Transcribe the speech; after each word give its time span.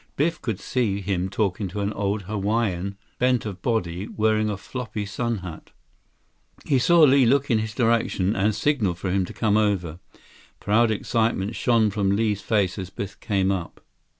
Biff 0.15 0.41
could 0.41 0.59
see 0.59 0.99
him 0.99 1.29
talking 1.29 1.67
to 1.67 1.81
an 1.81 1.93
old 1.93 2.23
Hawaiian, 2.23 2.97
bent 3.19 3.45
of 3.45 3.61
body, 3.61 4.07
wearing 4.07 4.49
a 4.49 4.57
floppy 4.57 5.05
sun 5.05 5.37
hat. 5.45 5.69
He 6.65 6.79
saw 6.79 7.01
Li 7.01 7.23
look 7.27 7.51
in 7.51 7.59
his 7.59 7.75
direction 7.75 8.35
and 8.35 8.55
signal 8.55 8.95
for 8.95 9.11
him 9.11 9.25
to 9.25 9.33
come 9.33 9.57
over. 9.57 9.99
Proud 10.59 10.89
excitement 10.89 11.55
shone 11.55 11.91
from 11.91 12.15
Li's 12.15 12.41
face 12.41 12.79
as 12.79 12.89
Biff 12.89 13.19
came 13.19 13.51
up. 13.51 13.79